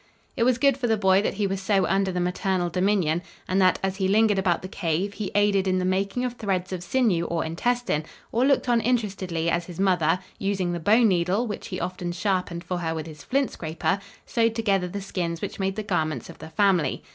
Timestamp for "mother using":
9.79-10.71